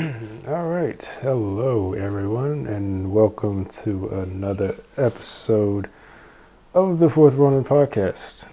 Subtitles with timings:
[0.48, 1.18] All right.
[1.20, 5.90] Hello, everyone, and welcome to another episode
[6.72, 8.48] of the Fourth Ronin podcast.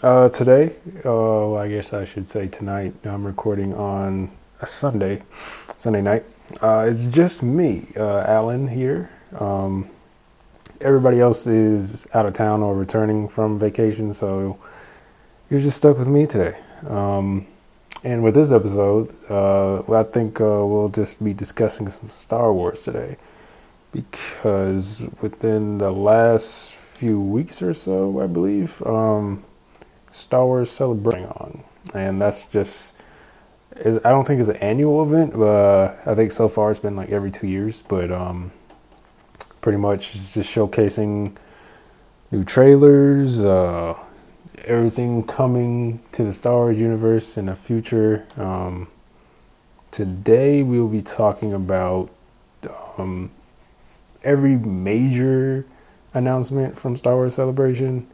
[0.00, 4.30] Uh, today, oh, I guess I should say tonight, I'm recording on
[4.60, 5.22] a Sunday,
[5.76, 6.24] Sunday night.
[6.60, 9.10] Uh, it's just me, uh, Alan, here.
[9.40, 9.90] Um,
[10.80, 14.56] everybody else is out of town or returning from vacation, so
[15.50, 16.56] you're just stuck with me today.
[16.86, 17.48] Um,
[18.04, 22.82] and with this episode, uh, I think uh, we'll just be discussing some Star Wars
[22.82, 23.16] today.
[23.92, 29.44] Because within the last few weeks or so, I believe, um,
[30.10, 31.62] Star Wars celebrating on.
[31.94, 32.94] And that's just,
[33.76, 36.96] is, I don't think it's an annual event, but I think so far it's been
[36.96, 37.82] like every two years.
[37.82, 38.50] But um,
[39.60, 41.36] pretty much it's just showcasing
[42.30, 43.94] new trailers, uh,
[44.64, 48.26] everything coming to the Star Wars universe in the future.
[48.36, 48.88] Um,
[49.90, 52.10] today we'll be talking about
[52.98, 53.30] um,
[54.22, 55.66] every major
[56.14, 58.06] announcement from Star Wars Celebration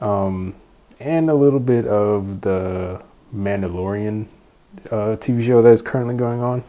[0.00, 0.54] um,
[0.98, 3.02] and a little bit of the
[3.34, 4.26] Mandalorian
[4.90, 6.64] uh, TV show that's currently going on.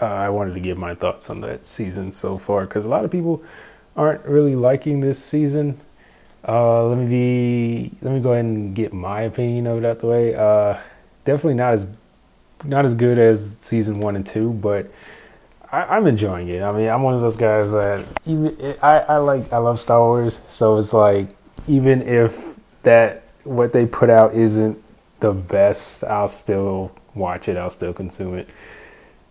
[0.00, 3.04] Uh, I wanted to give my thoughts on that season so far because a lot
[3.04, 3.42] of people
[3.96, 5.80] aren't really liking this season.
[6.46, 7.92] Uh, let me be.
[8.02, 10.34] Let me go ahead and get my opinion of it out the way.
[10.34, 10.78] Uh,
[11.24, 11.86] definitely not as
[12.64, 14.90] not as good as season one and two, but
[15.72, 16.62] I, am enjoying it.
[16.62, 20.00] I mean, I'm one of those guys that even I, I like I love Star
[20.00, 21.28] Wars, so it's like
[21.68, 24.82] even if that what they put out isn't
[25.20, 27.56] the best, I'll still watch it.
[27.56, 28.48] I'll still consume it.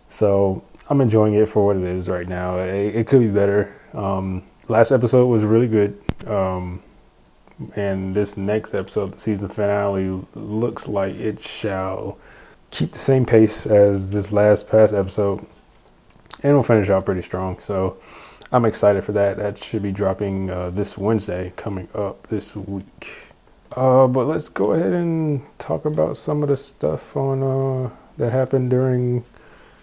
[0.08, 2.58] So I'm enjoying it for what it is right now.
[2.58, 3.74] It, it could be better.
[3.92, 6.00] Um, last episode was really good.
[6.26, 6.82] Um,
[7.76, 12.18] and this next episode, the season finale, looks like it shall
[12.70, 15.44] keep the same pace as this last past episode,
[16.42, 17.58] and will finish out pretty strong.
[17.58, 17.98] So
[18.52, 19.36] I'm excited for that.
[19.36, 23.08] That should be dropping uh, this Wednesday, coming up this week.
[23.76, 28.30] Uh, but let's go ahead and talk about some of the stuff on uh, that
[28.30, 29.24] happened during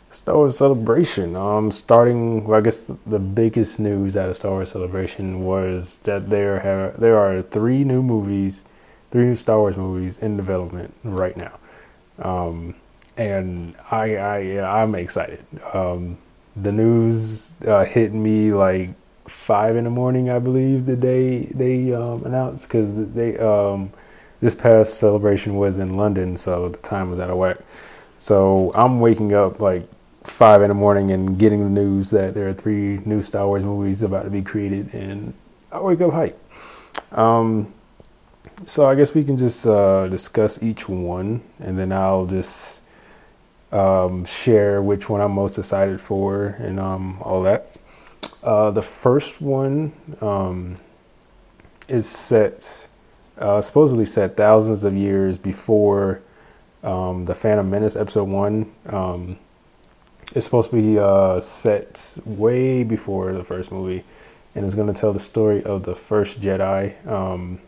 [0.10, 1.36] Star Wars Celebration.
[1.36, 6.30] Um, starting, well, I guess the biggest news out of Star Wars Celebration was that
[6.30, 8.64] there have there are three new movies,
[9.12, 11.60] three new Star Wars movies in development right now,
[12.20, 12.76] um,
[13.18, 15.44] and I, I I'm excited.
[15.74, 16.18] Um,
[16.56, 18.90] the news uh, hit me like
[19.28, 23.92] five in the morning, I believe, the day they um, announced because they um,
[24.40, 27.58] this past celebration was in London, so the time was out of whack.
[28.20, 29.88] So I'm waking up like
[30.28, 33.64] five in the morning and getting the news that there are three new Star Wars
[33.64, 35.34] movies about to be created, and
[35.72, 36.40] I wake up hype.
[37.12, 37.74] Um,
[38.66, 42.82] so I guess we can just uh, discuss each one, and then I'll just
[43.72, 47.80] um, share which one I'm most excited for and um, all that.
[48.44, 50.78] Uh, the first one um,
[51.88, 52.88] is set,
[53.38, 56.22] uh, supposedly set thousands of years before
[56.84, 58.72] um, the Phantom Menace Episode One.
[60.36, 64.04] It's supposed to be uh, set way before the first movie,
[64.56, 67.06] and it's going to tell the story of the first Jedi.
[67.08, 67.60] Um,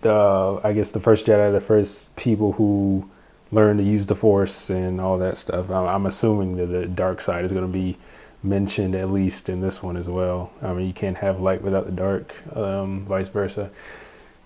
[0.00, 3.08] the I guess the first Jedi, the first people who
[3.52, 5.70] learned to use the Force and all that stuff.
[5.70, 7.96] I'm, I'm assuming that the dark side is going to be
[8.42, 10.52] mentioned at least in this one as well.
[10.62, 13.70] I mean, you can't have light without the dark, um, vice versa.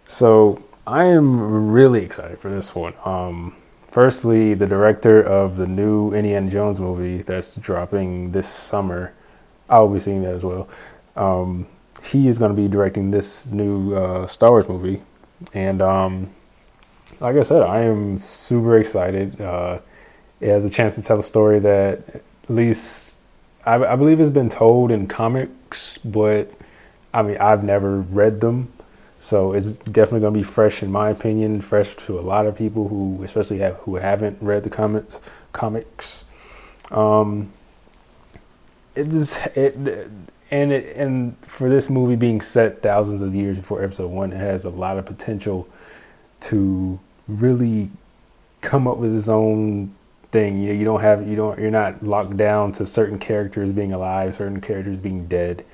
[0.07, 2.95] So I am really excited for this one.
[3.05, 3.57] Um,
[3.91, 9.13] Firstly, the director of the new Indiana Jones movie that's dropping this summer,
[9.69, 10.69] I'll be seeing that as well.
[11.17, 11.67] Um,
[12.05, 15.03] he is going to be directing this new uh, Star Wars movie,
[15.55, 16.31] and um,
[17.19, 19.41] like I said, I am super excited.
[19.41, 19.81] Uh,
[20.41, 23.19] it has a chance to tell a story that at least
[23.67, 26.51] I, I believe has been told in comics, but
[27.13, 28.73] I mean I've never read them.
[29.21, 32.57] So it's definitely going to be fresh, in my opinion, fresh to a lot of
[32.57, 35.21] people who, especially have who haven't read the comics.
[35.53, 36.25] Comics.
[36.91, 37.53] Um,
[38.95, 39.77] it just it
[40.51, 44.39] and it and for this movie being set thousands of years before Episode One, it
[44.39, 45.69] has a lot of potential
[46.41, 47.91] to really
[48.63, 49.95] come up with its own
[50.33, 50.63] thing.
[50.63, 53.93] You know, you don't have you don't you're not locked down to certain characters being
[53.93, 55.67] alive, certain characters being dead.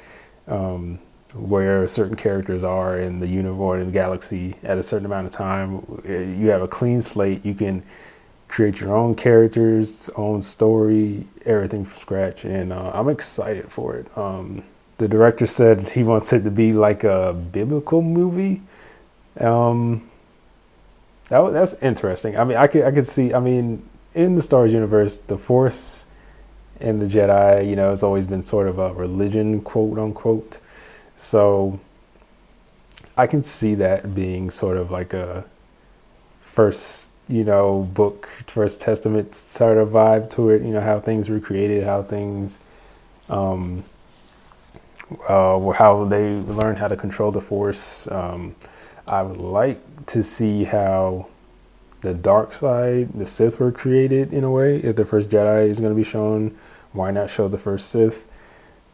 [0.49, 0.99] Um,
[1.35, 5.85] where certain characters are in the universe and galaxy at a certain amount of time.
[6.05, 7.45] You have a clean slate.
[7.45, 7.83] You can
[8.49, 14.17] create your own characters, own story, everything from scratch, and uh, I'm excited for it.
[14.17, 14.63] Um,
[14.99, 18.63] the director said he wants it to be like a biblical movie.
[19.41, 20.09] Um,
[21.29, 22.39] that, that's interesting.
[22.39, 23.35] I mean, I could I could see.
[23.35, 26.07] I mean, in the Star Wars universe, the Force
[26.81, 30.61] and the Jedi, you know, it's always been sort of a religion, quote unquote.
[31.17, 31.81] So
[33.17, 35.47] I can see that being sort of like a
[36.43, 41.31] first, you know, book, first testament sort of vibe to it, you know, how things
[41.31, 42.61] were created, how things,
[43.31, 43.83] um,
[45.29, 48.11] uh, how they learned how to control the Force.
[48.11, 48.55] Um,
[49.07, 51.29] I would like to see how
[52.03, 54.77] the dark side, the Sith were created in a way.
[54.77, 56.57] If the first Jedi is going to be shown,
[56.93, 58.27] why not show the first Sith?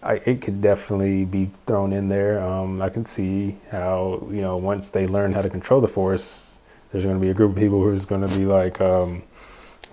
[0.02, 2.40] I, it could definitely be thrown in there.
[2.43, 6.58] Um, I can see how you know once they learn how to control the Force,
[6.90, 9.22] there's going to be a group of people who's going to be like, um,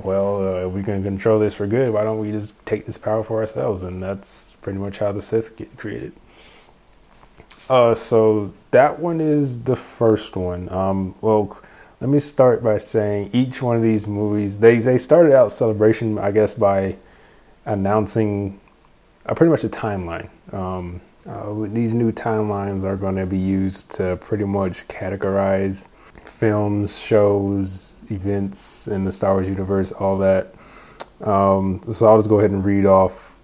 [0.04, 1.94] well, uh, we can control this for good.
[1.94, 3.84] Why don't we just take this power for ourselves?
[3.84, 6.14] And that's pretty much how the Sith get created.
[7.70, 10.72] Uh, so that one is the first one.
[10.72, 11.60] Um, well,
[12.02, 16.18] let me start by saying each one of these movies they they started out celebration,
[16.18, 16.98] I guess, by
[17.66, 18.60] announcing
[19.30, 20.30] uh, pretty much a timeline.
[20.54, 25.88] Um, uh, these new timelines are going to be used to pretty much categorize
[26.26, 30.56] films, shows, events in the Star Wars universe, all that.
[31.22, 33.36] Um, so I'll just go ahead and read off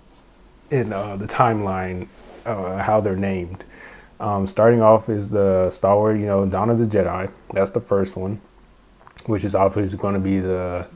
[0.71, 2.07] in uh, the timeline
[2.45, 3.63] uh, how they're named.
[4.19, 7.31] Um, starting off is the Star Wars, you know, Dawn of the Jedi.
[7.53, 8.41] That's the first one,
[9.27, 10.87] which is obviously going to be the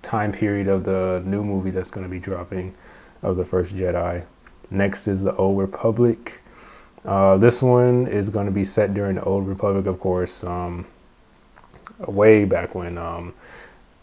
[0.00, 2.74] time period of the new movie that's going to be dropping
[3.22, 4.26] of the first Jedi.
[4.72, 6.40] Next is the Old Republic.
[7.04, 10.86] Uh, this one is going to be set during the Old Republic, of course, um,
[11.98, 12.96] way back when.
[12.96, 13.34] Um,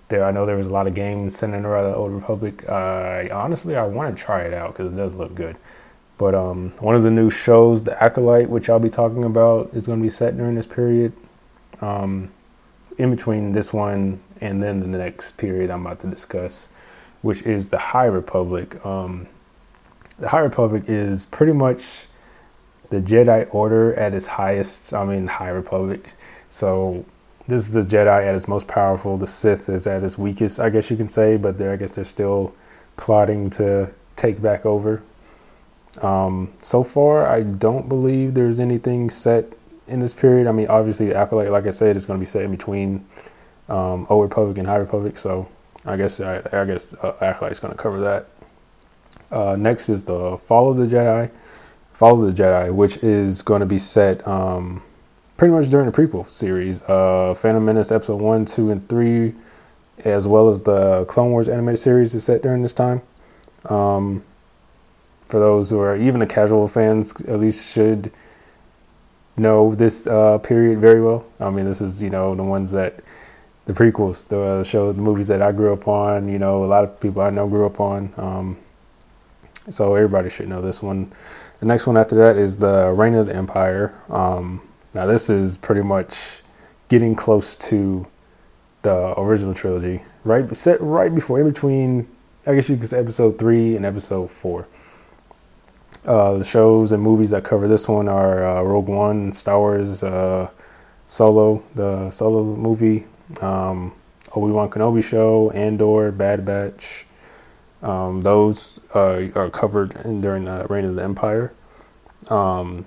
[0.09, 2.63] there, I know there was a lot of games centered around the Old Republic.
[2.69, 5.55] Uh, honestly, I want to try it out because it does look good.
[6.19, 9.87] But um, one of the new shows, The Acolyte, which I'll be talking about, is
[9.87, 11.13] going to be set during this period.
[11.81, 12.31] Um,
[12.99, 16.69] in between this one and then the next period I'm about to discuss,
[17.21, 18.85] which is the High Republic.
[18.85, 19.27] Um,
[20.19, 22.07] the High Republic is pretty much
[22.89, 24.93] the Jedi Order at its highest.
[24.93, 26.13] I mean, High Republic.
[26.49, 27.05] So
[27.47, 29.17] this is the Jedi at its most powerful.
[29.17, 31.37] The Sith is at its weakest, I guess you can say.
[31.37, 32.53] But they I guess they're still
[32.97, 35.01] plotting to take back over
[36.01, 39.53] um, so far, I don't believe there's anything set
[39.87, 40.47] in this period.
[40.47, 43.05] I mean, obviously, the Acolyte, like I said, is going to be set in between
[43.67, 45.17] um, Old Republic and High Republic.
[45.17, 45.47] So
[45.85, 48.27] I guess I, I guess uh, Acolyte is going to cover that.
[49.31, 51.31] Uh, next is the Fall of the Jedi.
[51.93, 54.81] Fall of the Jedi, which is going to be set um,
[55.37, 56.81] pretty much during the prequel series.
[56.83, 59.35] Uh, Phantom Menace episode one, two, and three,
[59.99, 63.01] as well as the Clone Wars animated series, is set during this time.
[63.65, 64.23] Um,
[65.25, 68.11] for those who are even the casual fans at least should
[69.37, 71.25] know this uh, period very well.
[71.39, 73.03] I mean, this is you know the ones that
[73.65, 76.27] the prequels, the uh, show, the movies that I grew up on.
[76.27, 78.13] You know, a lot of people I know grew up on.
[78.17, 78.57] Um,
[79.69, 81.11] so everybody should know this one.
[81.59, 83.93] The next one after that is the Reign of the Empire.
[84.09, 84.61] Um,
[84.93, 86.41] now this is pretty much
[86.87, 88.07] getting close to
[88.81, 90.55] the original trilogy, right?
[90.55, 92.07] Set right before, in between.
[92.45, 94.67] I guess you could say episode three and episode four.
[96.05, 100.01] Uh, the shows and movies that cover this one are uh, Rogue One, Star Wars,
[100.01, 100.49] uh,
[101.05, 103.05] Solo, the Solo movie,
[103.41, 103.93] um,
[104.33, 107.05] Obi Wan Kenobi show, Andor, Bad Batch.
[107.81, 111.53] Um, those uh, are covered in, during the Reign of the Empire.
[112.29, 112.85] Um,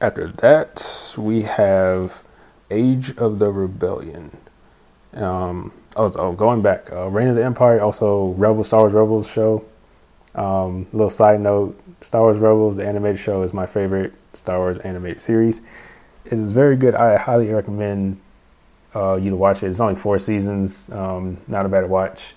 [0.00, 2.22] after that, we have
[2.70, 4.36] Age of the Rebellion.
[5.14, 9.64] Um, oh, going back, uh, Reign of the Empire, also Rebel Star Wars Rebels show.
[10.34, 14.78] Um, little side note Star Wars Rebels, the animated show, is my favorite Star Wars
[14.80, 15.62] animated series.
[16.26, 16.94] It is very good.
[16.94, 18.20] I highly recommend
[18.94, 19.68] uh, you to watch it.
[19.68, 22.34] It's only four seasons, um, not a bad watch.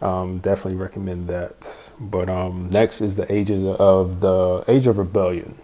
[0.00, 1.90] Um, definitely recommend that.
[2.00, 5.56] But um, next is the Age of the, Age of Rebellion.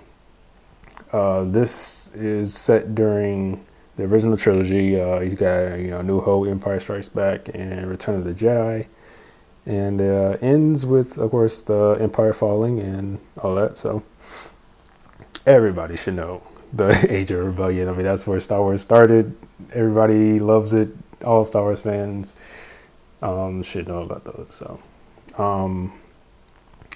[1.12, 3.64] Uh, this is set during
[3.96, 5.00] the original trilogy.
[5.00, 8.86] Uh, you got you know New Hope, Empire Strikes Back, and Return of the Jedi
[9.66, 13.76] and uh, ends with, of course, the empire falling and all that.
[13.76, 14.02] So
[15.44, 17.88] everybody should know the Age of Rebellion.
[17.88, 19.36] I mean, that's where Star Wars started.
[19.72, 20.88] Everybody loves it.
[21.24, 22.36] All Star Wars fans
[23.22, 24.50] um, should know about those.
[24.50, 24.80] So
[25.38, 25.92] um,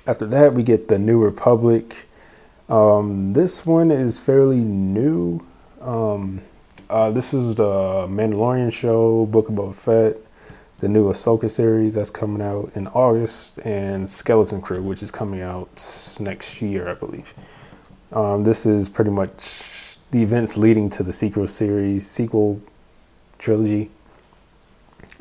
[0.06, 2.08] after that, we get the New Republic.
[2.68, 5.40] Um, this one is fairly new.
[5.80, 6.42] Um,
[6.88, 10.16] uh, this is the Mandalorian show, Book of Boba Fett
[10.80, 15.42] the new Ahsoka series that's coming out in August, and Skeleton Crew, which is coming
[15.42, 17.34] out next year, I believe.
[18.12, 22.60] Um, this is pretty much the events leading to the sequel series, sequel
[23.38, 23.90] trilogy.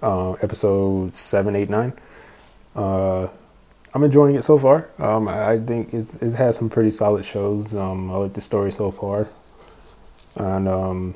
[0.02, 1.94] Uh, episode seven, eight, nine.
[2.76, 3.28] Uh,
[3.94, 4.90] I'm enjoying it so far.
[5.00, 7.74] Um, I think it's, it has some pretty solid shows.
[7.74, 9.28] Um, I like the story so far,
[10.36, 11.16] and um,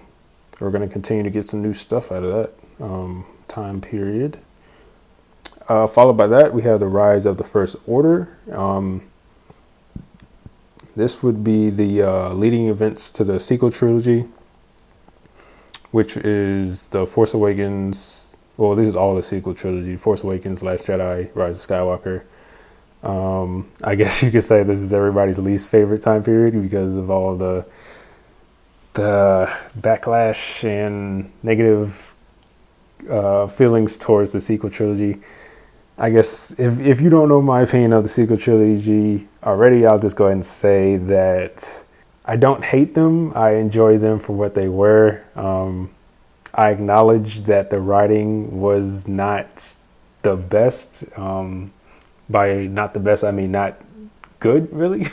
[0.60, 4.40] we're going to continue to get some new stuff out of that um, time period.
[5.68, 8.38] Uh, followed by that, we have the rise of the First Order.
[8.52, 9.02] Um,
[10.96, 14.26] this would be the uh, leading events to the sequel trilogy,
[15.92, 18.33] which is the Force Awakens.
[18.58, 22.24] Well, this is all the sequel trilogy: Force Awakens, Last Jedi, Rise of Skywalker.
[23.04, 27.10] Um, I guess you could say this is everybody's least favorite time period because of
[27.10, 27.66] all the
[28.94, 32.14] the backlash and negative
[33.10, 35.20] uh, feelings towards the sequel trilogy.
[35.98, 40.00] I guess if if you don't know my opinion of the sequel trilogy already, I'll
[40.00, 41.84] just go ahead and say that
[42.26, 43.34] I don't hate them.
[43.36, 45.24] I enjoy them for what they were.
[45.36, 45.90] Um,
[46.54, 49.76] I acknowledge that the writing was not
[50.22, 51.06] the best.
[51.18, 51.72] Um,
[52.30, 53.82] by not the best, I mean not
[54.40, 55.08] good, really.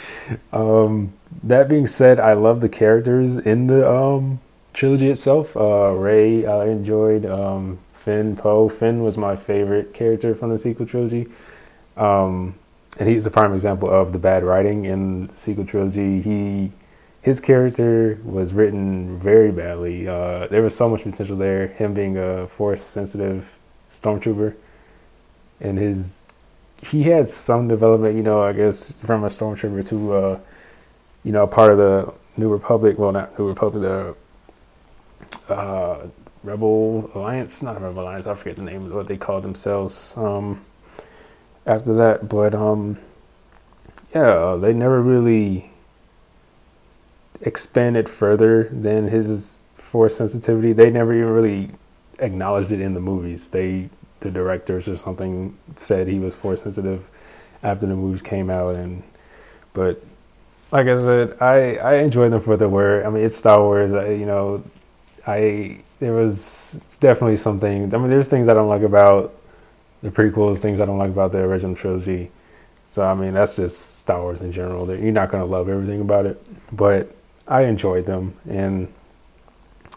[0.52, 4.40] um, that being said, I love the characters in the um,
[4.72, 5.56] trilogy itself.
[5.56, 7.26] Uh, Rey, I enjoyed.
[7.26, 8.68] Um, Finn Poe.
[8.68, 11.26] Finn was my favorite character from the sequel trilogy.
[11.96, 12.54] Um,
[12.98, 16.20] and he's a prime example of the bad writing in the sequel trilogy.
[16.20, 16.72] He
[17.24, 20.06] his character was written very badly.
[20.06, 21.68] Uh, there was so much potential there.
[21.68, 24.54] Him being a force sensitive stormtrooper,
[25.58, 26.22] and his
[26.82, 28.14] he had some development.
[28.14, 30.40] You know, I guess from a stormtrooper to uh,
[31.22, 32.98] you know part of the New Republic.
[32.98, 33.82] Well, not New Republic.
[35.48, 36.06] The uh,
[36.42, 38.26] Rebel Alliance, not Rebel Alliance.
[38.26, 40.12] I forget the name of what they called themselves.
[40.18, 40.60] Um,
[41.64, 42.98] after that, but um,
[44.14, 45.70] yeah, they never really
[47.42, 50.72] expanded further than his force sensitivity.
[50.72, 51.70] They never even really
[52.18, 53.48] acknowledged it in the movies.
[53.48, 53.88] They,
[54.20, 57.10] the directors or something, said he was force sensitive
[57.62, 59.02] after the movies came out, and
[59.72, 60.02] but
[60.70, 63.06] like I said, I I enjoy them for the word.
[63.06, 63.92] I mean, it's Star Wars.
[63.92, 64.62] I, you know,
[65.26, 67.94] I there was it's definitely something.
[67.94, 69.34] I mean, there's things I don't like about
[70.02, 72.30] the prequels, things I don't like about the original trilogy.
[72.86, 74.86] So I mean, that's just Star Wars in general.
[74.86, 76.42] You're not gonna love everything about it,
[76.76, 77.14] but
[77.46, 78.92] I enjoyed them, and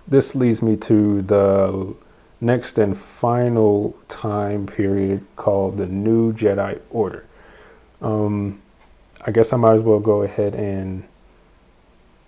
[0.08, 1.96] this leads me to the
[2.42, 7.26] next and final time period called the New Jedi Order.
[8.02, 8.62] Um,
[9.26, 11.04] I guess I might as well go ahead and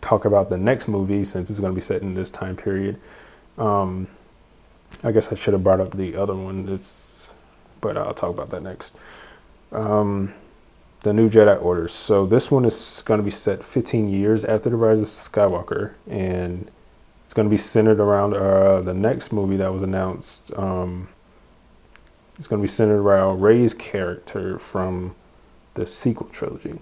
[0.01, 2.99] talk about the next movie since it's going to be set in this time period.
[3.57, 4.07] Um,
[5.03, 6.65] I guess I should have brought up the other one,
[7.81, 8.95] but I'll talk about that next.
[9.71, 10.33] Um,
[11.01, 11.87] the New Jedi Order.
[11.87, 15.95] So this one is going to be set 15 years after the Rise of Skywalker,
[16.07, 16.69] and
[17.23, 20.51] it's going to be centered around uh, the next movie that was announced.
[20.57, 21.09] Um,
[22.37, 25.15] it's going to be centered around Rey's character from
[25.73, 26.79] the sequel trilogy.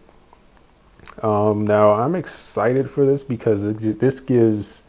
[1.22, 4.84] Um, now I'm excited for this because this gives,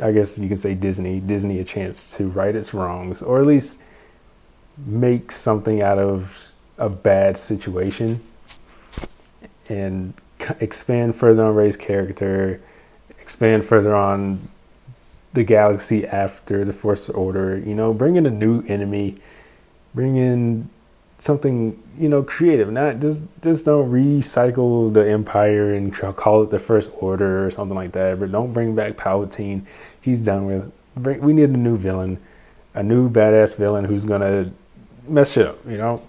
[0.00, 3.46] I guess you can say Disney, Disney a chance to right its wrongs, or at
[3.46, 3.80] least
[4.86, 6.51] make something out of
[6.82, 8.20] a bad situation,
[9.68, 10.14] and
[10.58, 12.60] expand further on Rey's character,
[13.20, 14.48] expand further on
[15.32, 17.58] the galaxy after the Force Order.
[17.58, 19.16] You know, bring in a new enemy,
[19.94, 20.68] bring in
[21.18, 26.58] something you know creative not just just don't recycle the empire and call it the
[26.58, 29.64] first order or something like that but don't bring back palpatine
[30.00, 32.18] he's done with bring, we need a new villain
[32.74, 34.50] a new badass villain who's gonna
[35.06, 36.02] mess shit up you know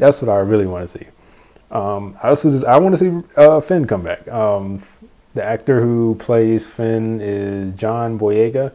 [0.00, 1.06] that's what i really want to see.
[1.70, 4.26] Um, i also just i want to see uh, finn come back.
[4.28, 4.82] Um,
[5.34, 8.72] the actor who plays finn is john boyega.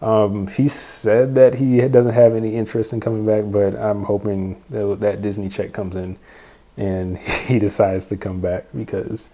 [0.00, 4.60] Um, he said that he doesn't have any interest in coming back, but I'm hoping
[4.70, 6.18] that, that Disney check comes in
[6.76, 9.28] and he decides to come back because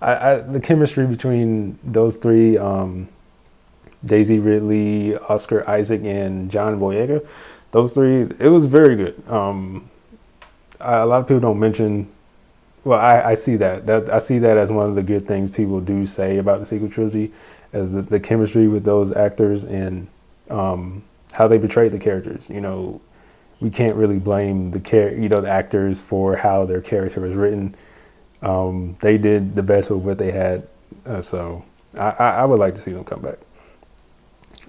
[0.00, 3.08] I, I, the chemistry between those three, um,
[4.04, 7.26] Daisy Ridley, Oscar Isaac, and John Boyega,
[7.70, 9.20] those three, it was very good.
[9.28, 9.90] Um,
[10.80, 12.10] a lot of people don't mention.
[12.84, 13.86] Well, I, I see that.
[13.86, 16.66] That I see that as one of the good things people do say about the
[16.66, 17.32] sequel trilogy
[17.72, 20.06] as the, the chemistry with those actors and
[20.50, 21.02] um,
[21.32, 22.48] how they portrayed the characters.
[22.50, 23.00] You know,
[23.60, 27.34] we can't really blame the char- you know the actors for how their character was
[27.34, 27.74] written.
[28.42, 30.68] Um, they did the best with what they had,
[31.06, 31.64] uh, so
[31.98, 33.38] I, I, would like to see them come back.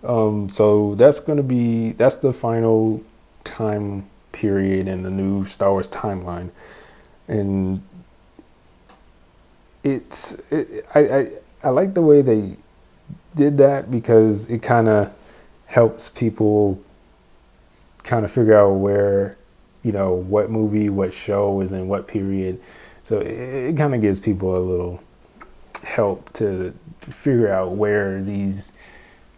[0.04, 3.04] Um, so that's going to be that's the final
[3.44, 6.52] time period in the new Star Wars timeline,
[7.28, 7.82] and
[9.84, 11.28] it's it, I, I
[11.64, 12.58] I like the way they
[13.34, 15.14] did that because it kind of
[15.66, 16.80] helps people
[18.04, 19.38] kind of figure out where,
[19.84, 22.62] you know, what movie, what show is in what period.
[23.04, 25.02] So it, it kind of gives people a little
[25.84, 28.72] help to figure out where these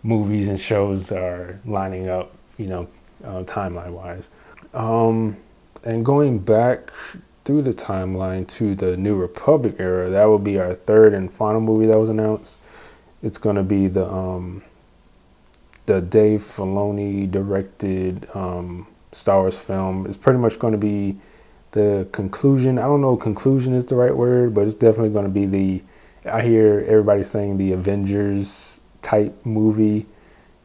[0.03, 2.87] movies and shows are lining up, you know,
[3.23, 4.29] uh, timeline wise.
[4.77, 5.37] Um,
[5.83, 6.91] and going back
[7.43, 11.59] through the timeline to the New Republic era, that will be our third and final
[11.59, 12.59] movie that was announced.
[13.23, 14.63] It's going to be the um,
[15.87, 20.05] the Dave Filoni directed um, Star Wars film.
[20.05, 21.17] It's pretty much going to be
[21.71, 22.77] the conclusion.
[22.77, 25.83] I don't know conclusion is the right word, but it's definitely going to be the.
[26.29, 30.05] I hear everybody saying the Avengers type movie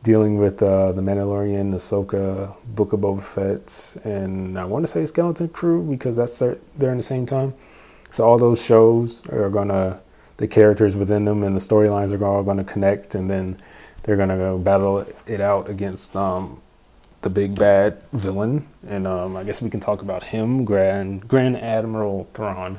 [0.03, 5.07] dealing with uh, the Mandalorian, Ahsoka, Book of Boba Fett, and I want to say
[5.07, 7.55] Skeleton Crew because that's they're in the same time.
[8.11, 10.01] So all those shows are gonna
[10.39, 13.57] the characters within them and the storylines are all gonna connect, and then
[14.03, 16.61] they're gonna go battle it out against um,
[17.21, 21.57] the big bad villain, and um, I guess we can talk about him, Grand Grand
[21.57, 22.79] Admiral Thrawn.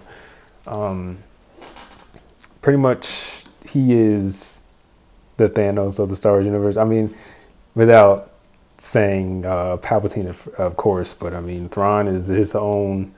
[0.67, 1.19] Um,
[2.61, 4.62] pretty much, he is
[5.37, 6.77] the Thanos of the Star Wars universe.
[6.77, 7.13] I mean,
[7.75, 8.31] without
[8.77, 13.13] saying uh, Palpatine, of, of, course, but I mean, Thrawn is his own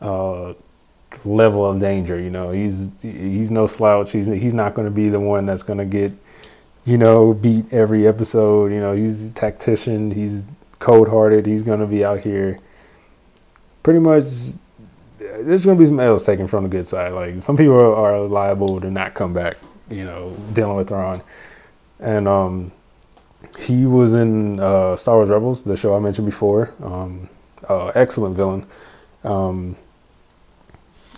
[0.00, 0.54] uh,
[1.24, 2.20] level of danger.
[2.20, 4.12] You know, he's he's no slouch.
[4.12, 6.12] He's he's not going to be the one that's going to get
[6.88, 8.72] you know, beat every episode.
[8.72, 10.10] You know, he's a tactician.
[10.10, 10.46] He's
[10.78, 11.44] cold hearted.
[11.44, 12.58] He's going to be out here
[13.82, 14.24] pretty much.
[15.18, 17.12] There's going to be some L's taken from the good side.
[17.12, 19.58] Like some people are liable to not come back,
[19.90, 21.22] you know, dealing with Thrawn.
[22.00, 22.72] And um,
[23.58, 26.72] he was in uh, Star Wars Rebels, the show I mentioned before.
[26.82, 27.28] Um,
[27.68, 28.66] uh, excellent villain.
[29.24, 29.76] Um,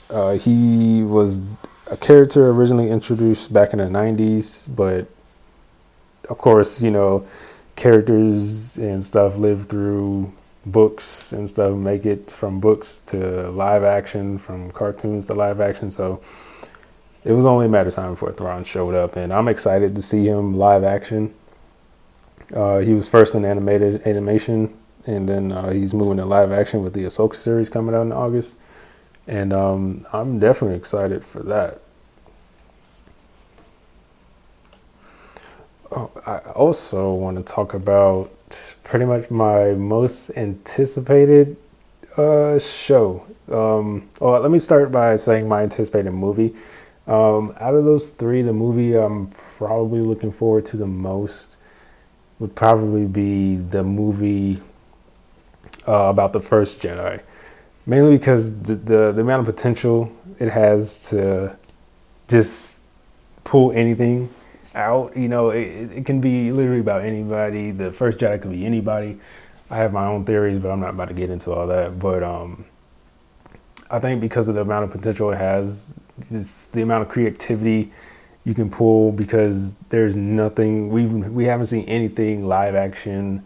[0.09, 1.43] uh, he was
[1.91, 5.07] a character originally introduced back in the 90s, but
[6.29, 7.27] of course, you know,
[7.77, 10.33] characters and stuff live through
[10.67, 15.91] books and stuff, make it from books to live action, from cartoons to live action.
[15.91, 16.21] So
[17.25, 20.03] it was only a matter of time before Thrawn showed up, and I'm excited to
[20.03, 21.35] see him live action.
[22.55, 26.83] Uh, he was first in animated animation, and then uh, he's moving to live action
[26.83, 28.57] with the Ahsoka series coming out in August,
[29.27, 31.81] and um, I'm definitely excited for that.
[35.93, 38.31] Oh, I also want to talk about
[38.85, 41.57] pretty much my most anticipated
[42.17, 43.27] uh, show.
[43.51, 46.55] Um, well, let me start by saying my anticipated movie.
[47.07, 51.57] Um, out of those three, the movie I'm probably looking forward to the most
[52.39, 54.61] would probably be the movie
[55.87, 57.23] uh, about the first Jedi.
[57.87, 61.57] Mainly because the, the, the amount of potential it has to
[62.29, 62.81] just
[63.45, 64.33] pull anything
[64.75, 65.17] out.
[65.17, 67.71] You know, it, it can be literally about anybody.
[67.71, 69.21] The first Jedi could be anybody.
[69.69, 71.99] I have my own theories, but I'm not about to get into all that.
[71.99, 72.65] But um,
[73.91, 75.95] I think because of the amount of potential it has,
[76.29, 77.93] just the amount of creativity
[78.45, 83.45] you can pull, because there's nothing we we haven't seen anything live action,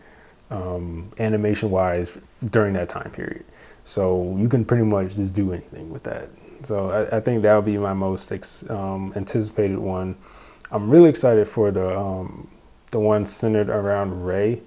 [0.50, 2.18] um, animation wise
[2.50, 3.44] during that time period.
[3.84, 6.30] So you can pretty much just do anything with that.
[6.62, 10.16] So I, I think that would be my most ex, um, anticipated one.
[10.70, 12.48] I'm really excited for the um,
[12.90, 14.62] the one centered around Rey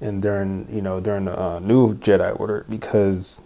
[0.00, 3.40] and during you know during the uh, new Jedi Order because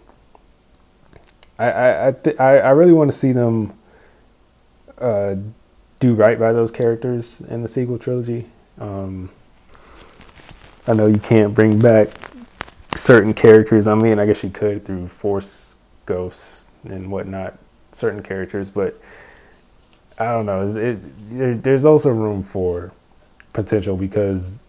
[1.57, 3.73] I I I, th- I, I really want to see them
[4.99, 5.35] uh,
[5.99, 8.45] do right by those characters in the sequel trilogy.
[8.79, 9.31] Um,
[10.87, 12.09] I know you can't bring back
[12.97, 13.87] certain characters.
[13.87, 15.75] I mean, I guess you could through Force
[16.05, 17.57] ghosts and whatnot,
[17.91, 18.99] certain characters, but
[20.19, 20.65] I don't know.
[20.67, 22.91] It, it, there, there's also room for
[23.53, 24.67] potential because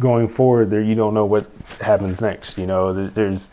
[0.00, 1.46] going forward, there you don't know what
[1.80, 2.58] happens next.
[2.58, 3.50] You know, there, there's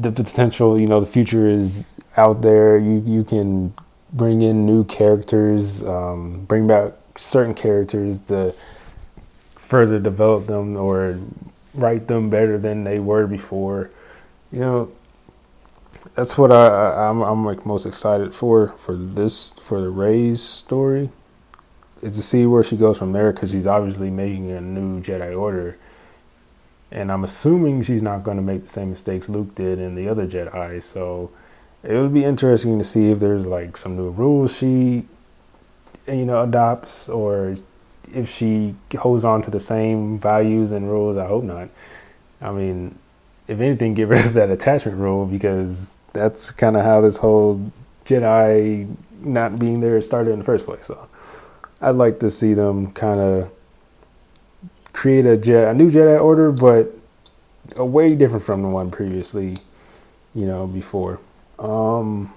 [0.00, 0.78] the potential.
[0.78, 2.78] You know, the future is out there.
[2.78, 3.72] You you can
[4.12, 8.54] bring in new characters, um, bring back certain characters to
[9.56, 11.18] further develop them or
[11.74, 13.90] write them better than they were before.
[14.50, 14.92] You know,
[16.14, 21.10] that's what I, I'm, I'm like most excited for for this for the Rey's story
[22.02, 25.38] is to see where she goes from there because she's obviously making a new Jedi
[25.38, 25.76] Order,
[26.90, 30.08] and I'm assuming she's not going to make the same mistakes Luke did in the
[30.08, 30.82] other Jedi.
[30.82, 31.30] So
[31.82, 35.06] it would be interesting to see if there's like some new rules she
[36.06, 37.56] you know adopts or
[38.14, 41.16] if she holds on to the same values and rules.
[41.16, 41.68] I hope not.
[42.40, 42.98] I mean,
[43.48, 47.72] if anything, get rid of that attachment rule because that's kind of how this whole
[48.04, 50.86] Jedi not being there started in the first place.
[50.86, 51.08] So
[51.80, 53.52] I'd like to see them kind of
[54.92, 56.92] create a Jedi, a new Jedi Order, but
[57.76, 59.56] a way different from the one previously,
[60.34, 61.20] you know, before.
[61.60, 62.32] Um,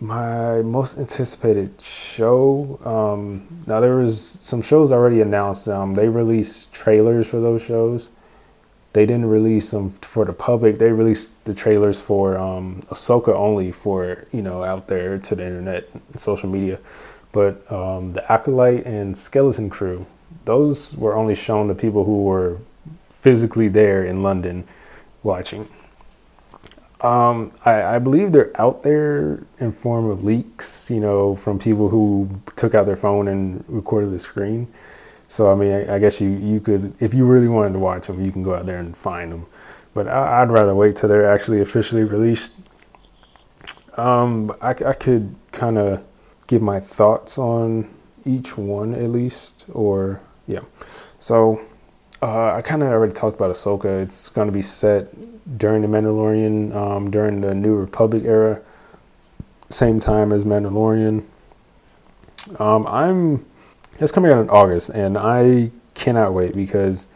[0.00, 2.78] my most anticipated show.
[2.84, 5.68] Um, now there was some shows already announced.
[5.68, 8.10] Um, they released trailers for those shows.
[8.92, 10.78] They didn't release them for the public.
[10.78, 15.44] They released the trailers for um, Ahsoka only for you know out there to the
[15.44, 16.78] internet, social media.
[17.32, 20.06] But um, the Acolyte and Skeleton Crew,
[20.44, 22.58] those were only shown to people who were
[23.10, 24.66] physically there in London
[25.22, 25.68] watching.
[27.00, 31.88] Um, I, I, believe they're out there in form of leaks, you know, from people
[31.88, 34.66] who took out their phone and recorded the screen.
[35.28, 38.08] So I mean, I, I guess you you could, if you really wanted to watch
[38.08, 39.46] them, you can go out there and find them.
[39.94, 42.52] But I, would rather wait till they're actually officially released.
[43.96, 46.04] Um, I, I could kind of
[46.48, 50.60] give my thoughts on each one at least, or yeah.
[51.20, 51.60] So
[52.22, 54.02] uh, I kind of already talked about Ahsoka.
[54.02, 55.08] It's going to be set
[55.58, 58.60] during the Mandalorian, um, during the New Republic era,
[59.68, 61.24] same time as Mandalorian.
[62.58, 63.44] Um, I'm
[63.98, 67.08] it's coming out in August, and I cannot wait because,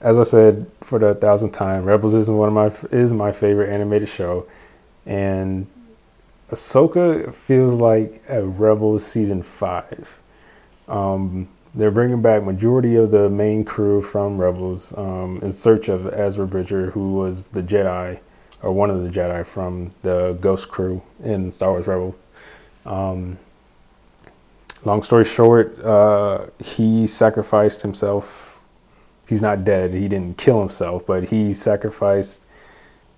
[0.00, 3.70] as I said for the thousandth time, Rebels is one of my is my favorite
[3.72, 4.46] animated show,
[5.06, 5.66] and
[6.50, 10.18] Ahsoka feels like a Rebels season five.
[10.86, 16.06] Um, they're bringing back majority of the main crew from Rebels um, in search of
[16.12, 18.20] Ezra Bridger, who was the Jedi
[18.62, 22.16] or one of the Jedi from the Ghost crew in Star Wars Rebel.
[22.86, 23.38] Um,
[24.84, 28.62] long story short, uh, he sacrificed himself.
[29.28, 29.92] He's not dead.
[29.92, 32.46] He didn't kill himself, but he sacrificed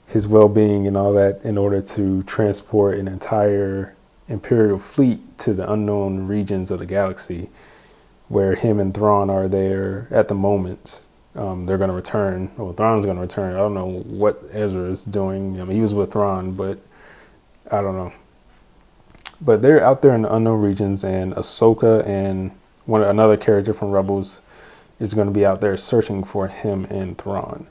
[0.07, 3.95] his well-being and all that in order to transport an entire
[4.27, 7.49] Imperial fleet to the unknown regions of the galaxy
[8.31, 11.09] where him and Thrawn are there at the moment.
[11.35, 12.49] Um, they're going to return.
[12.57, 13.55] Well, Thrawn's going to return.
[13.55, 15.61] I don't know what Ezra is doing.
[15.61, 16.79] I mean, he was with Thrawn, but
[17.73, 18.13] I don't know.
[19.41, 22.53] But they're out there in the unknown regions, and Ahsoka and
[22.87, 24.43] one another character from Rebels
[25.01, 27.67] is going to be out there searching for him and Thrawn.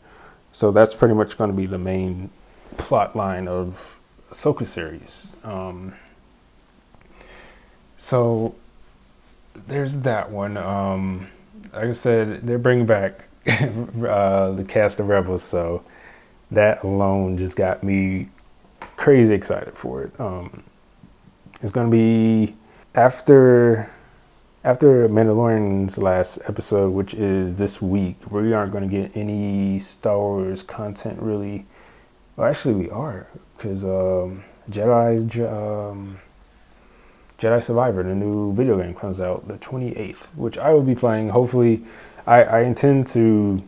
[0.52, 2.30] So that's pretty much going to be the main
[2.76, 5.34] plot line of Ahsoka series.
[5.46, 5.94] Um,
[7.96, 8.56] so
[9.68, 10.58] there's that one.
[10.58, 11.30] Um,
[11.74, 15.84] like I said, they're bringing back uh, the cast of Rebels, so
[16.52, 18.28] that alone just got me
[18.98, 20.20] crazy excited for it.
[20.20, 20.64] Um,
[21.62, 22.56] it's to be
[22.96, 23.90] after
[24.64, 28.18] after Mandalorian's last episode, which is this week.
[28.30, 31.66] Where we aren't to get any Star Wars content really.
[32.36, 35.40] Well, actually, we are because um, Jedi's.
[35.40, 36.20] Um,
[37.40, 41.30] Jedi Survivor, the new video game, comes out the 28th, which I will be playing.
[41.30, 41.82] Hopefully,
[42.28, 43.64] I, I intend to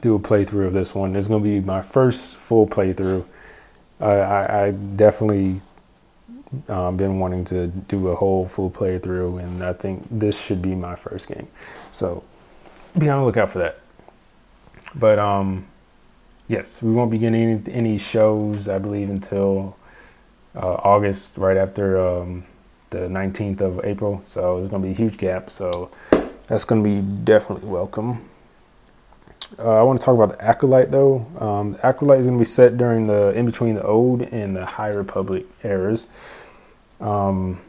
[0.00, 1.14] do a playthrough of this one.
[1.14, 3.24] It's going to be my first full playthrough.
[4.00, 5.60] Uh, I, I, definitely
[6.68, 10.74] um, been wanting to do a whole full playthrough, and I think this should be
[10.74, 11.48] my first game.
[11.92, 12.24] So
[12.96, 13.80] be on the lookout for that.
[14.94, 15.66] But um,
[16.48, 19.76] yes, we won't be getting any, any shows, I believe, until
[20.56, 22.44] uh, August, right after um,
[22.90, 24.20] the 19th of April.
[24.24, 25.50] So it's going to be a huge gap.
[25.50, 25.90] So
[26.46, 28.28] that's going to be definitely welcome.
[29.58, 31.24] Uh, I want to talk about the Acolyte though.
[31.38, 34.56] Um, the Acolyte is going to be set during the in between the Old and
[34.56, 36.08] the High Republic eras.
[37.00, 37.60] Um,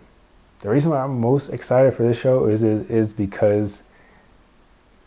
[0.60, 3.84] the reason why I'm most excited for this show is is, is because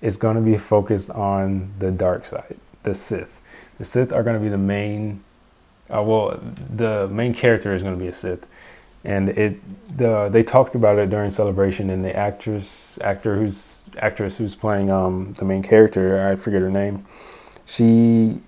[0.00, 3.40] it's going to be focused on the dark side, the Sith.
[3.78, 5.22] The Sith are going to be the main
[5.94, 6.40] uh, well,
[6.74, 8.46] the main character is going to be a Sith,
[9.04, 9.58] and it
[9.96, 14.90] the they talked about it during celebration, and the actress actor who's actress who's playing
[14.90, 17.04] um the main character, I forget her name,
[17.66, 18.40] she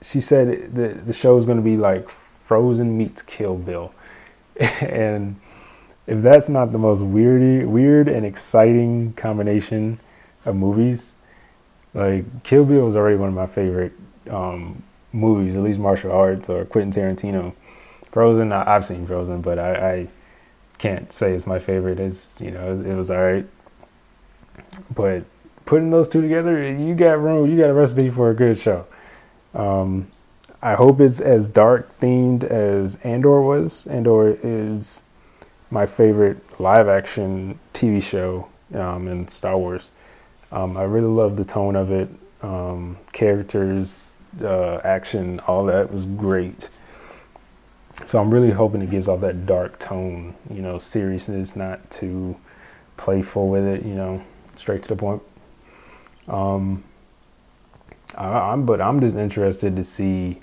[0.00, 3.92] she said the the show is going to be like Frozen meets Kill Bill,
[4.80, 5.40] and
[6.06, 9.98] if that's not the most weirdy weird and exciting combination
[10.44, 11.14] of movies,
[11.94, 13.92] like Kill Bill is already one of my favorite
[14.30, 14.82] um,
[15.12, 17.54] movies, at least martial arts or Quentin Tarantino.
[18.10, 20.08] Frozen, I, have seen Frozen, but I, I,
[20.78, 22.00] can't say it's my favorite.
[22.00, 23.46] It's you know it was, it was alright,
[24.94, 25.24] but
[25.64, 28.84] putting those two together, you got room, you got a recipe for a good show.
[29.54, 30.08] Um,
[30.60, 33.86] I hope it's as dark themed as Andor was.
[33.86, 35.04] Andor is
[35.70, 39.90] my favorite live action TV show um, in Star Wars.
[40.50, 42.08] Um, I really love the tone of it,
[42.42, 46.70] um, characters, uh, action, all that was great.
[48.06, 52.36] So I'm really hoping it gives off that dark tone, you know, seriousness, not too
[52.96, 54.22] playful with it, you know,
[54.56, 55.22] straight to the point.
[56.28, 56.84] Um,
[58.16, 60.40] I, am but I'm just interested to see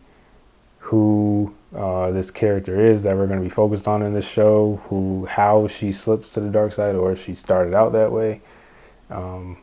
[0.80, 4.82] who uh, this character is that we're going to be focused on in this show,
[4.86, 8.42] who how she slips to the dark side, or if she started out that way.
[9.10, 9.58] Um,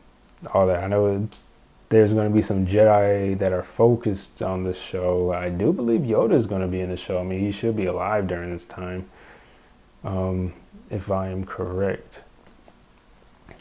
[0.53, 1.27] all that I know
[1.89, 5.31] there's going to be some Jedi that are focused on the show.
[5.31, 7.19] I do believe Yoda is going to be in the show.
[7.19, 9.07] I mean, he should be alive during this time,
[10.03, 10.53] um,
[10.89, 12.23] if I am correct.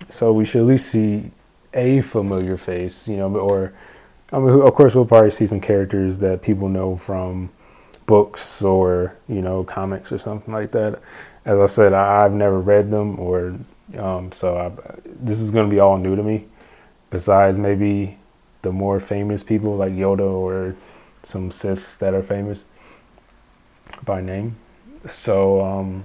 [0.08, 1.30] So we should at least see
[1.72, 3.72] a familiar face, you know, or
[4.32, 7.50] I mean, of course, we'll probably see some characters that people know from
[8.06, 11.00] books or you know comics or something like that.
[11.44, 13.56] As I said, I, have never read them, or
[13.96, 14.72] um, so I,
[15.04, 16.46] this is going to be all new to me.
[17.10, 18.18] Besides maybe
[18.62, 20.74] the more famous people like Yoda or
[21.22, 22.66] some Sith that are famous
[24.04, 24.56] by name.
[25.04, 26.04] So um,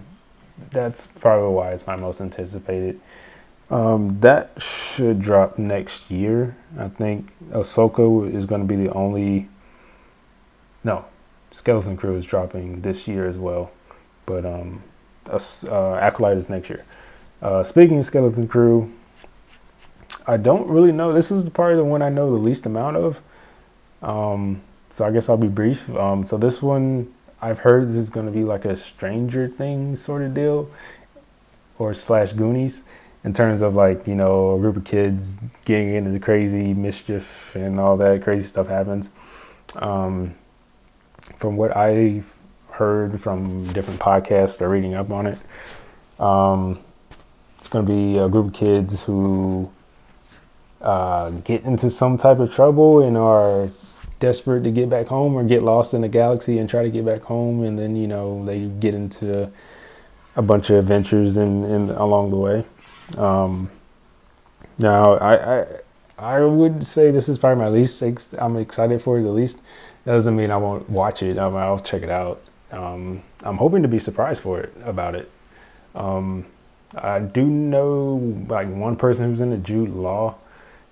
[0.71, 2.99] that's probably why it's my most anticipated.
[3.69, 6.55] Um, that should drop next year.
[6.77, 9.47] I think Ahsoka is going to be the only.
[10.83, 11.05] No,
[11.51, 13.71] Skeleton Crew is dropping this year as well,
[14.25, 14.83] but um,
[15.29, 16.83] uh, Acolyte is next year.
[17.41, 18.91] Uh, speaking of Skeleton Crew,
[20.27, 21.13] I don't really know.
[21.13, 23.21] This is probably the one I know the least amount of.
[24.01, 25.89] Um, so I guess I'll be brief.
[25.95, 30.01] Um, so this one, I've heard this is going to be like a Stranger Things
[30.01, 30.69] sort of deal,
[31.79, 32.83] or slash Goonies
[33.23, 37.55] in terms of like you know a group of kids getting into the crazy mischief
[37.55, 39.11] and all that crazy stuff happens.
[39.75, 40.35] Um,
[41.37, 42.31] from what I've
[42.71, 45.39] heard from different podcasts or reading up on it,
[46.19, 46.79] um,
[47.59, 49.71] it's going to be a group of kids who
[50.81, 53.69] uh, get into some type of trouble and are
[54.19, 57.05] desperate to get back home or get lost in the galaxy and try to get
[57.05, 59.51] back home, and then you know they get into
[60.35, 62.65] a bunch of adventures in, in along the way.
[63.17, 63.69] Um,
[64.77, 65.65] now, I, I
[66.17, 68.01] I would say this is probably my least.
[68.03, 69.57] Ex- I'm excited for it the least.
[70.05, 71.37] That doesn't mean I won't watch it.
[71.37, 72.41] I mean, I'll check it out.
[72.71, 75.29] Um, I'm hoping to be surprised for it about it.
[75.93, 76.45] Um,
[76.95, 80.35] I do know like one person who's in it, Jude Law.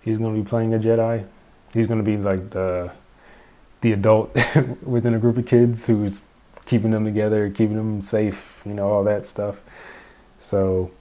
[0.01, 1.25] He's going to be playing a Jedi.
[1.73, 2.91] He's going to be like the
[3.81, 4.35] the adult
[4.83, 6.21] within a group of kids who's
[6.65, 9.61] keeping them together, keeping them safe, you know, all that stuff.
[10.37, 10.91] So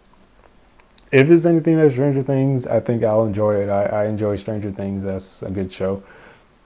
[1.10, 3.68] if it's anything like Stranger Things, I think I'll enjoy it.
[3.68, 5.04] I, I enjoy Stranger Things.
[5.04, 6.02] That's a good show.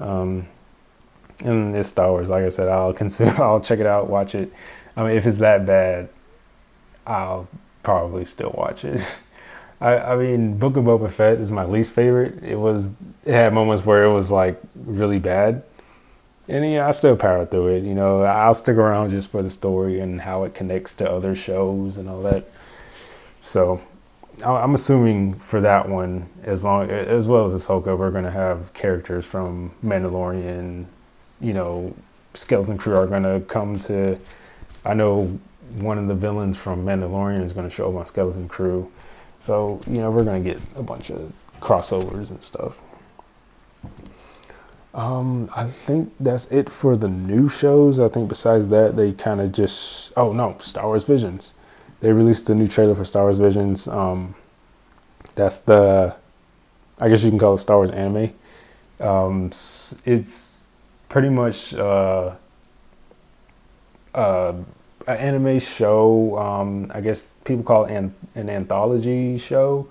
[0.00, 0.46] Um,
[1.44, 2.28] and it's Star Wars.
[2.28, 3.42] Like I said, I'll consider.
[3.42, 4.52] I'll check it out, watch it.
[4.96, 6.08] I mean, if it's that bad,
[7.06, 7.48] I'll
[7.82, 9.00] probably still watch it.
[9.82, 12.42] I, I mean, Book of Boba Fett is my least favorite.
[12.44, 12.92] It was.
[13.24, 15.64] It had moments where it was like really bad,
[16.48, 17.82] and yeah, I still power through it.
[17.82, 21.34] You know, I'll stick around just for the story and how it connects to other
[21.34, 22.48] shows and all that.
[23.42, 23.82] So
[24.44, 28.72] I'm assuming for that one, as long as well as Ahsoka, we're going to have
[28.72, 30.86] characters from Mandalorian.
[31.40, 31.94] You know,
[32.34, 34.18] Skeleton Crew are going to come to.
[34.84, 35.38] I know
[35.74, 38.90] one of the villains from Mandalorian is going to show up on Skeleton Crew,
[39.42, 42.78] so you know we're going to get a bunch of crossovers and stuff.
[44.94, 48.00] Um, I think that's it for the new shows.
[48.00, 50.12] I think besides that, they kind of just.
[50.16, 51.52] Oh no, Star Wars Visions
[52.02, 53.86] they released the new trailer for Star Wars Visions.
[53.86, 54.34] Um,
[55.36, 56.14] that's the,
[56.98, 58.34] I guess you can call it Star Wars anime.
[59.00, 59.50] Um,
[60.04, 60.74] it's
[61.08, 62.34] pretty much uh,
[64.14, 64.54] uh,
[65.06, 66.38] an anime show.
[66.38, 69.88] Um, I guess people call it an, an anthology show.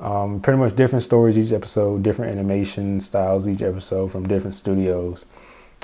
[0.00, 5.26] Um, pretty much different stories each episode, different animation styles each episode from different studios.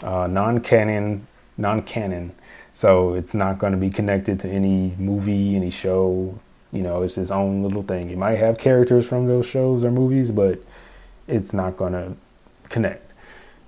[0.02, 2.32] Uh, non-canon, non-canon
[2.72, 6.38] so it's not going to be connected to any movie, any show.
[6.72, 8.10] You know, it's its own little thing.
[8.10, 10.60] It might have characters from those shows or movies, but
[11.26, 12.14] it's not going to
[12.68, 13.14] connect.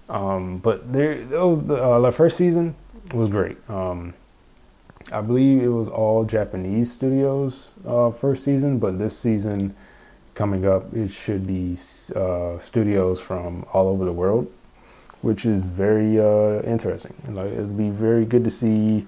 [0.09, 2.75] Um, but there, uh, the first season
[3.13, 3.59] was great.
[3.69, 4.15] Um,
[5.11, 9.75] I believe it was all Japanese studios uh, first season, but this season
[10.35, 11.77] coming up, it should be
[12.15, 14.51] uh, studios from all over the world
[15.23, 17.15] which is very uh, interesting.
[17.29, 19.07] Like it'll be very good to see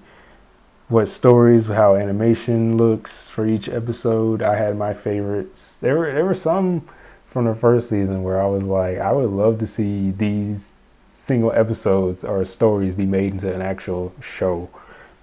[0.87, 4.41] what stories, how animation looks for each episode.
[4.41, 5.75] I had my favorites.
[5.75, 6.87] There were there were some
[7.27, 11.51] from the first season where I was like, I would love to see these single
[11.51, 14.69] episodes or stories be made into an actual show.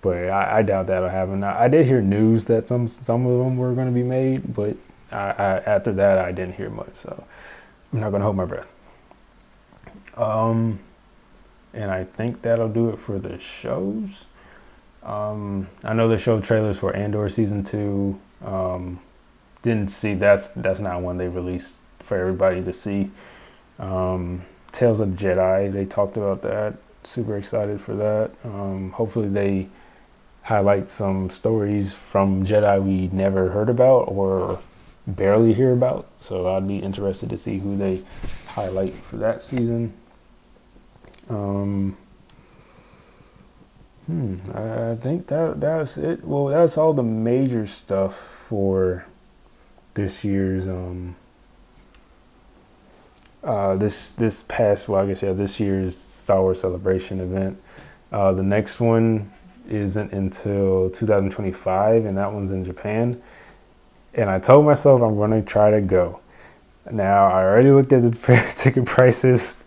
[0.03, 1.43] But I, I doubt that'll happen.
[1.43, 4.55] I, I, did hear news that some some of them were going to be made,
[4.55, 4.77] but
[5.13, 6.95] I, after that I didn't hear much.
[6.95, 7.25] So
[7.93, 8.75] I'm not going to hold my breath.
[10.17, 10.81] Um,
[11.73, 14.27] and I think that'll do it for the shows.
[15.03, 18.21] Um, I know the show trailers for Andor season two.
[18.45, 19.01] Um,
[19.63, 23.11] didn't see that's that's not one they released for everybody to see.
[23.79, 26.75] Um, Tales of Jedi, they talked about that.
[27.05, 28.31] Super excited for that.
[28.45, 29.69] Um, hopefully, they
[30.43, 34.61] highlight some stories from Jedi we never heard about or
[35.07, 36.09] barely hear about.
[36.19, 38.03] So I'd be interested to see who they
[38.49, 39.93] highlight for that season.
[41.29, 41.97] Um,
[44.07, 46.25] hmm, I think that that's it.
[46.25, 49.07] Well, that's all the major stuff for
[49.95, 51.15] this year's um
[53.45, 57.61] uh this this past well I guess yeah this year's Star Wars celebration event.
[58.11, 59.33] Uh, the next one
[59.69, 63.21] isn't until 2025, and that one's in Japan.
[64.15, 66.21] And I told myself I'm going to try to go.
[66.91, 69.65] Now I already looked at the ticket prices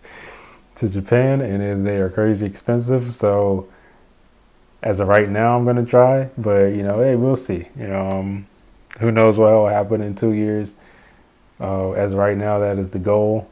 [0.76, 3.14] to Japan, and they are crazy expensive.
[3.14, 3.68] So
[4.82, 6.30] as of right now, I'm going to try.
[6.38, 7.68] But you know, hey, we'll see.
[7.76, 8.46] You know, um,
[9.00, 10.74] who knows what will happen in two years.
[11.58, 13.48] Uh, as right now, that is the goal.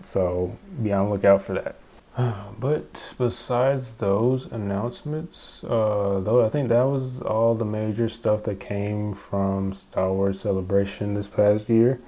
[0.00, 1.76] So be on the lookout for that.
[2.60, 8.58] But besides those announcements, uh, though I think that was all the major stuff that
[8.60, 12.00] came from Star Wars Celebration this past year.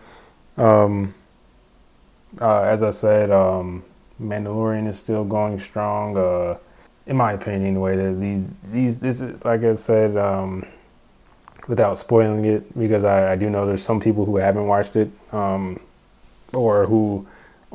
[0.57, 1.15] Um,
[2.41, 3.85] uh, as I said, um,
[4.21, 6.17] Mandalorian is still going strong.
[6.17, 6.59] Uh,
[7.07, 10.65] in my opinion, anyway, these these this is like I said, um,
[11.69, 15.11] without spoiling it, because I, I, do know there's some people who haven't watched it,
[15.33, 15.81] um,
[16.53, 17.27] or who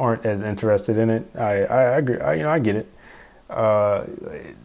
[0.01, 1.29] aren't as interested in it.
[1.35, 2.19] I, I, agree.
[2.19, 2.91] I, you know, I get it.
[3.49, 4.05] Uh,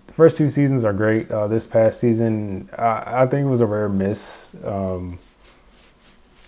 [0.08, 1.30] first two seasons are great.
[1.30, 4.56] Uh, this past season, I, I, think it was a rare miss.
[4.64, 5.18] Um,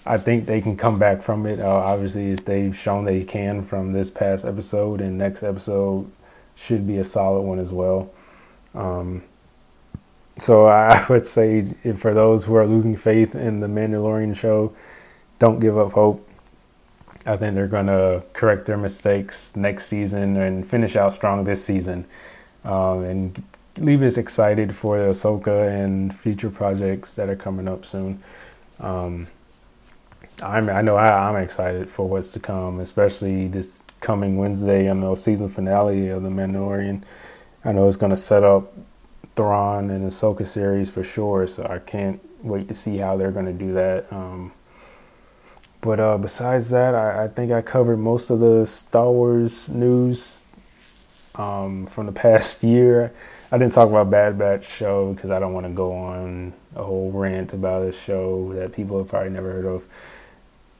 [0.06, 1.60] I think they can come back from it.
[1.60, 6.10] Uh, obviously, they've shown they can from this past episode, and next episode
[6.54, 8.10] should be a solid one as well.
[8.74, 9.22] Um,
[10.36, 14.74] so I would say for those who are losing faith in the Mandalorian show,
[15.38, 16.27] don't give up hope.
[17.26, 21.64] I think they're going to correct their mistakes next season and finish out strong this
[21.64, 22.06] season,
[22.64, 23.42] um, and
[23.78, 28.22] leave us excited for the Ahsoka and future projects that are coming up soon.
[28.80, 29.26] Um,
[30.42, 34.88] I'm, I know I, am excited for what's to come, especially this coming Wednesday.
[34.88, 37.02] I know season finale of the Mandalorian.
[37.64, 38.72] I know it's going to set up
[39.34, 41.46] Thrawn and Ahsoka series for sure.
[41.46, 44.12] So I can't wait to see how they're going to do that.
[44.12, 44.52] Um,
[45.80, 50.44] but uh, besides that, I, I, think I covered most of the Star Wars news
[51.36, 53.12] um, from the past year.
[53.50, 56.82] I didn't talk about Bad Batch show because I don't want to go on a
[56.82, 59.86] whole rant about a show that people have probably never heard of.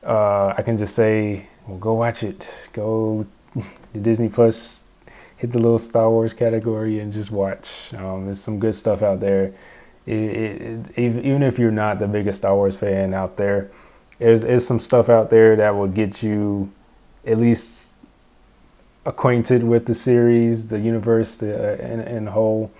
[0.03, 2.69] Uh, I can just say, well, go watch it.
[2.73, 3.25] Go
[3.93, 4.83] to Disney Plus,
[5.37, 7.93] hit the little Star Wars category, and just watch.
[7.93, 9.53] Um, there's some good stuff out there.
[10.05, 10.61] It, it,
[10.97, 13.71] it, even if you're not the biggest Star Wars fan out there,
[14.19, 16.71] there's, some stuff out there that will get you
[17.25, 17.97] at least
[19.05, 22.71] acquainted with the series, the universe, the uh, in, in whole.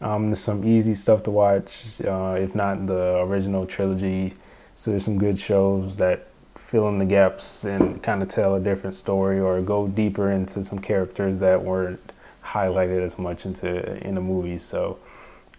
[0.00, 4.34] Um, there's some easy stuff to watch, uh, if not the original trilogy.
[4.76, 8.60] So there's some good shows that fill in the gaps and kind of tell a
[8.60, 12.12] different story or go deeper into some characters that weren't
[12.44, 14.62] highlighted as much into in the movies.
[14.62, 14.98] So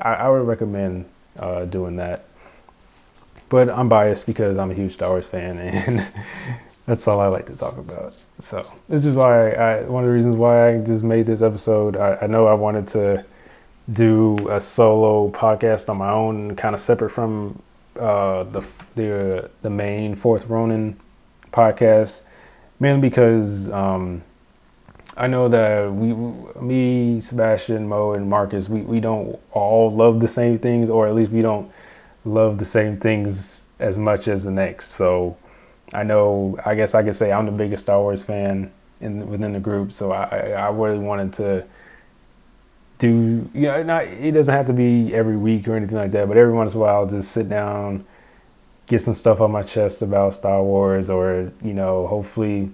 [0.01, 1.05] I, I would recommend
[1.37, 2.25] uh, doing that
[3.49, 5.57] but I'm biased because I'm a huge Star Wars fan,
[5.87, 6.07] and
[6.85, 8.13] that's all I like to talk about.
[8.39, 11.97] So this is why I, one of the reasons why I just made this episode.
[11.97, 13.25] I, I know I wanted to
[13.91, 17.61] do a solo podcast on my own, kind of separate from
[17.99, 18.61] uh, the
[18.95, 20.99] the the main Fourth Ronin
[21.51, 22.21] podcast,
[22.79, 24.23] mainly because um,
[25.17, 26.13] I know that we,
[26.61, 31.13] me, Sebastian, Mo, and Marcus, we, we don't all love the same things, or at
[31.15, 31.69] least we don't
[32.25, 34.89] love the same things as much as the next.
[34.89, 35.37] So
[35.93, 39.53] I know, I guess I could say I'm the biggest Star Wars fan in within
[39.53, 39.91] the group.
[39.91, 41.65] So I, I really wanted to
[42.99, 46.27] do, you know, not, it doesn't have to be every week or anything like that,
[46.27, 48.05] but every once in a while, just sit down,
[48.87, 52.69] get some stuff on my chest about Star Wars, or, you know, hopefully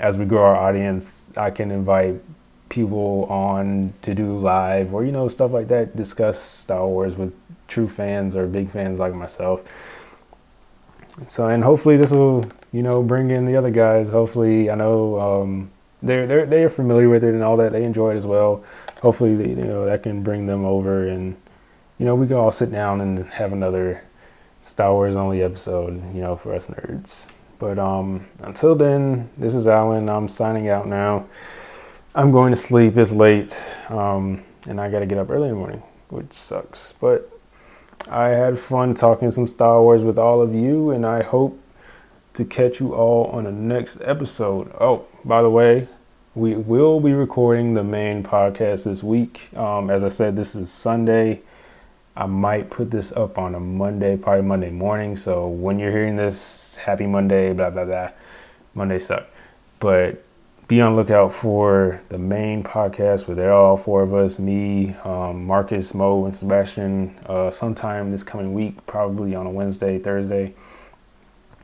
[0.00, 2.22] as we grow our audience, I can invite
[2.70, 7.34] people on to do live or, you know, stuff like that, discuss Star Wars with
[7.70, 9.62] true fans or big fans like myself.
[11.26, 14.10] So, and hopefully this will, you know, bring in the other guys.
[14.10, 15.70] Hopefully, I know um,
[16.02, 17.72] they're they're they're familiar with it and all that.
[17.72, 18.64] They enjoy it as well.
[19.00, 21.36] Hopefully, you know, that can bring them over and,
[21.98, 24.02] you know, we can all sit down and have another
[24.60, 27.28] Star Wars only episode, you know, for us nerds.
[27.58, 30.08] But um, until then, this is Alan.
[30.08, 31.26] I'm signing out now.
[32.14, 32.96] I'm going to sleep.
[32.96, 36.94] It's late, um, and I got to get up early in the morning, which sucks.
[37.00, 37.39] But
[38.08, 41.60] I had fun talking some Star Wars with all of you, and I hope
[42.34, 44.72] to catch you all on the next episode.
[44.80, 45.88] Oh, by the way,
[46.34, 49.54] we will be recording the main podcast this week.
[49.56, 51.42] Um, as I said, this is Sunday.
[52.16, 55.16] I might put this up on a Monday, probably Monday morning.
[55.16, 58.10] So when you're hearing this, happy Monday, blah, blah, blah.
[58.74, 59.26] Monday suck.
[59.78, 60.22] But
[60.70, 65.44] be on lookout for the main podcast where they're all four of us me, um,
[65.44, 70.54] Marcus, Mo, and Sebastian uh, sometime this coming week, probably on a Wednesday, Thursday,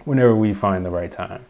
[0.07, 1.45] whenever we find the right time.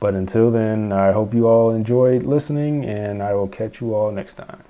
[0.00, 4.10] But until then, I hope you all enjoyed listening, and I will catch you all
[4.10, 4.64] next time.